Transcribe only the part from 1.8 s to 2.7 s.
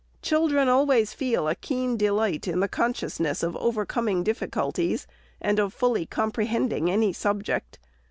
delight in the